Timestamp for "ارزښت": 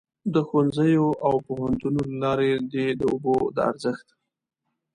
3.69-4.07